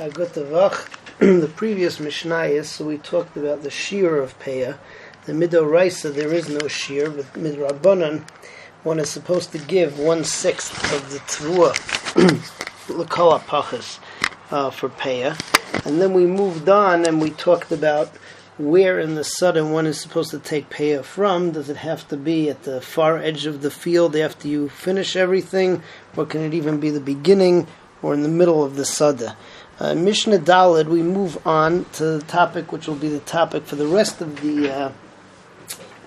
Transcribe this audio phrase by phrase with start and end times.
[0.00, 0.88] Agutavach,
[1.18, 4.78] the previous Mishnayos, so we talked about the shiur of Peah.
[5.26, 8.26] The Midoraisa, there is no shiur, but Midrabanan,
[8.82, 11.74] one is supposed to give one sixth of the Tvua,
[12.86, 13.98] Lakala Pachas,
[14.50, 15.38] uh, for Peah.
[15.84, 18.08] And then we moved on and we talked about
[18.56, 21.50] where in the sudden one is supposed to take Peah from.
[21.50, 25.14] Does it have to be at the far edge of the field after you finish
[25.14, 25.82] everything,
[26.16, 27.66] or can it even be the beginning
[28.00, 29.36] or in the middle of the Sada?
[29.80, 33.76] Uh, Mishnah Dalid, we move on to the topic which will be the topic for
[33.76, 34.92] the rest of the uh,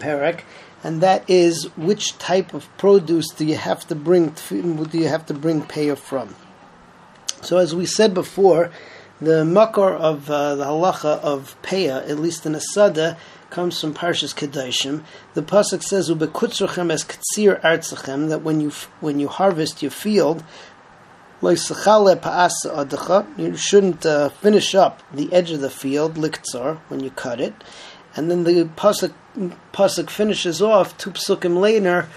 [0.00, 0.40] parak,
[0.82, 5.24] and that is which type of produce do you have to bring do you have
[5.26, 6.34] to bring Peah from?
[7.42, 8.72] So as we said before,
[9.20, 13.18] the makor of uh, the halacha of peya, at least in Asada,
[13.50, 15.02] comes from Parshas Kedoshim.
[15.34, 20.42] The pasuk says, "Ubekutzrochem es katsir artzachem," that when you when you harvest your field,
[23.38, 27.54] you shouldn't uh, finish up the edge of the field, liktzar, when you cut it.
[28.14, 29.12] And then the pasuk,
[29.72, 32.08] pasuk finishes off, two psukim later,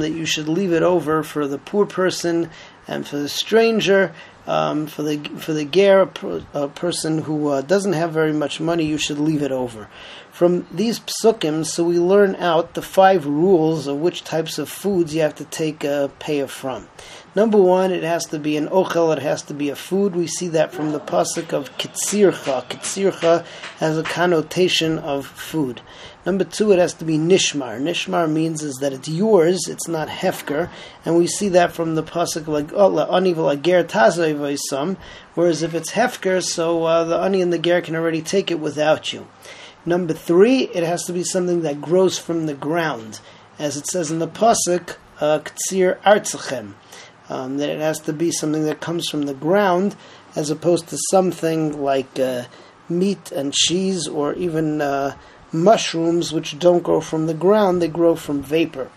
[0.00, 2.48] that you should leave it over for the poor person
[2.86, 4.14] and for the stranger,
[4.46, 6.08] um, for the for the ger,
[6.54, 9.88] a person who uh, doesn't have very much money, you should leave it over.
[10.30, 15.14] From these psukim, so we learn out the five rules of which types of foods
[15.14, 16.88] you have to take a Peah from.
[17.34, 20.16] Number one, it has to be an ochel, it has to be a food.
[20.16, 22.64] We see that from the pasuk of kitzircha.
[22.64, 23.44] Kitzircha
[23.78, 25.82] has a connotation of food.
[26.24, 27.78] Number two, it has to be nishmar.
[27.78, 30.70] Nishmar means is that it's yours, it's not hefker,
[31.04, 33.84] and we see that from the pasuk like aniv ger
[34.36, 34.96] tazay
[35.34, 38.60] Whereas if it's hefker, so uh, the ani and the ger can already take it
[38.60, 39.26] without you.
[39.84, 43.20] Number three, it has to be something that grows from the ground,
[43.58, 46.74] as it says in the pasuk, uh, ktsir artzachem.
[47.28, 49.96] Um, that it has to be something that comes from the ground,
[50.36, 52.44] as opposed to something like uh,
[52.88, 55.16] meat and cheese, or even uh,
[55.52, 58.90] mushrooms, which don't grow from the ground; they grow from vapor.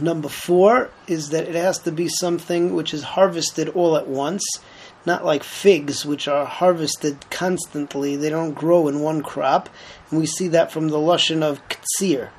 [0.00, 4.42] Number four is that it has to be something which is harvested all at once
[5.06, 8.16] not like figs, which are harvested constantly.
[8.16, 9.68] They don't grow in one crop,
[10.10, 12.30] and we see that from the lushan of ktsir.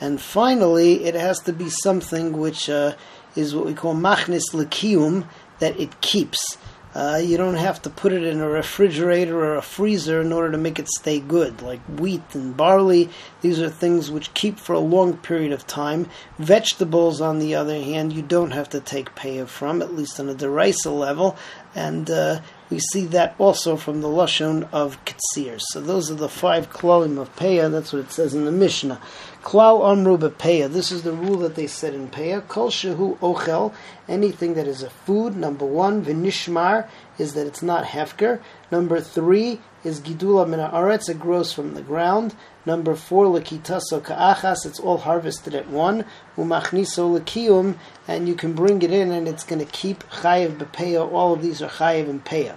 [0.00, 2.94] And finally, it has to be something which uh,
[3.34, 5.26] is what we call machnis lekium,
[5.58, 6.58] that it keeps.
[6.96, 10.52] Uh, you don't have to put it in a refrigerator or a freezer in order
[10.52, 13.10] to make it stay good, like wheat and barley.
[13.42, 16.08] These are things which keep for a long period of time.
[16.38, 20.30] Vegetables, on the other hand, you don't have to take pay from, at least on
[20.30, 21.36] a derisa level,
[21.74, 22.40] and uh,
[22.70, 25.60] we see that also from the lashon of Ketzir.
[25.60, 27.70] So those are the five klalim of Peah.
[27.70, 29.02] That's what it says in the Mishnah.
[29.46, 30.16] Klau amru.
[30.16, 32.48] This is the rule that they said in Peah.
[32.48, 33.72] Kol shehu ochel.
[34.08, 35.36] Anything that is a food.
[35.36, 38.40] Number one, vinishmar is that it's not hefker.
[38.72, 41.08] Number three is gidula min haaretz.
[41.08, 42.34] It grows from the ground.
[42.64, 44.66] Number four, lekitaso ka'achas.
[44.66, 46.04] It's all harvested at one.
[46.36, 47.76] Umachniso lekiyum,
[48.08, 51.08] and you can bring it in, and it's going to keep chayiv bepeah.
[51.12, 52.56] All of these are chayiv and peah.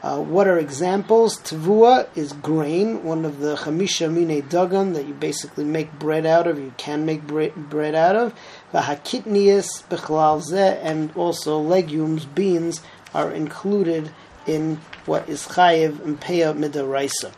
[0.00, 1.40] Uh, what are examples?
[1.40, 6.46] Tavua is grain, one of the chamisha mine dagan that you basically make bread out
[6.46, 6.56] of.
[6.56, 8.32] You can make bread out of.
[8.72, 10.40] Vahakitnius bechlal
[10.84, 12.80] and also legumes, beans
[13.12, 14.12] are included
[14.46, 17.32] in what is chayiv and peah midaraisa.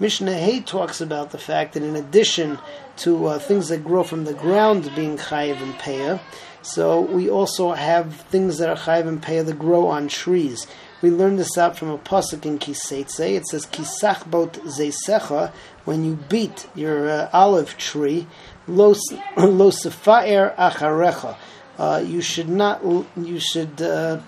[0.00, 2.58] Mishnah Hay talks about the fact that in addition
[2.98, 6.20] to uh, things that grow from the ground being chayiv and peah,
[6.62, 10.66] so we also have things that are chayiv and peah that grow on trees.
[11.00, 13.36] We learn this out from a pasuk in Ki Seitzei.
[13.36, 15.52] It says Kisach bot zeisecha.
[15.84, 18.26] When you beat your uh, olive tree,
[18.66, 18.94] lo
[19.36, 21.36] sefaer acharecha.
[21.78, 22.82] Uh, you should not.
[23.16, 23.80] You should.
[23.80, 24.20] Uh,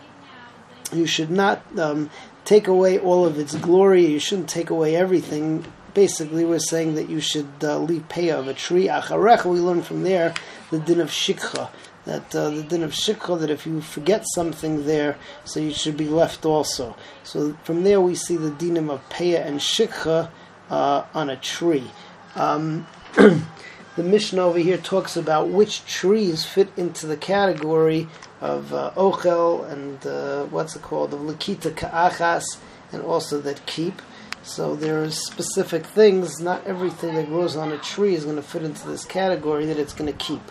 [0.92, 2.10] you should not um,
[2.44, 4.06] take away all of its glory.
[4.06, 5.64] You shouldn't take away everything.
[5.94, 8.86] Basically, we're saying that you should uh, leave pay of a tree.
[8.86, 9.46] Acharecha.
[9.46, 10.34] We learn from there
[10.70, 11.70] the din of shikha
[12.06, 15.96] that uh, the din of shikha, that if you forget something there, so you should
[15.96, 16.96] be left also.
[17.24, 20.30] So from there we see the dinim of peya and shikha
[20.70, 21.90] uh, on a tree.
[22.34, 28.08] Um, the Mishnah over here talks about which trees fit into the category
[28.40, 32.44] of uh, ochel and uh, what's it called, of lakita ka'achas,
[32.92, 34.00] and also that keep.
[34.42, 36.40] So there are specific things.
[36.40, 39.78] Not everything that grows on a tree is going to fit into this category that
[39.78, 40.42] it's going to keep.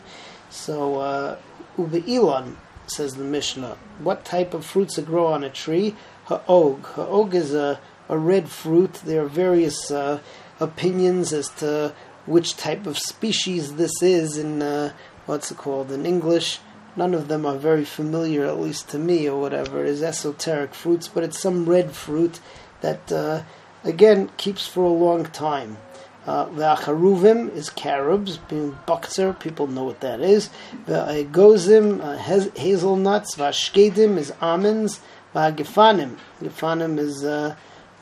[0.50, 1.38] So, uh,
[1.78, 2.58] Elon
[2.88, 5.96] says the Mishnah, what type of fruits that grow on a tree?
[6.26, 6.86] Ha'og.
[6.86, 8.94] Ha'og is a, a red fruit.
[9.06, 10.20] There are various uh,
[10.60, 11.94] opinions as to
[12.26, 14.94] which type of species this is in, uh,
[15.26, 16.60] what's it called, in English.
[16.96, 20.74] none of them are very familiar, at least to me or whatever, It is esoteric
[20.74, 22.40] fruits, but it's some red fruit
[22.82, 23.44] that, uh,
[23.84, 25.78] again, keeps for a long time.
[26.26, 30.50] Uh, the acharuvim is carobs, being bakzer, people know what that is.
[30.86, 35.00] The gozim, uh, hazelnuts, vashkedim is almonds,
[35.34, 36.18] v'gefanim.
[36.42, 37.56] Gefanim is, uh,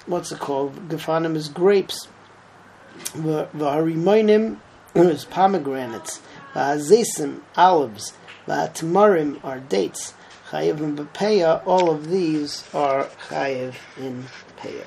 [0.07, 0.89] what's it called?
[0.89, 2.07] Gefanim is grapes.
[3.13, 4.57] V'harimoinim
[4.95, 6.19] is pomegranates.
[6.53, 8.13] V'hazesim, olives.
[8.47, 10.13] V'atmarim are dates.
[10.49, 14.25] Chayiv and Bepeya, all of these are chayiv in
[14.57, 14.85] Peah.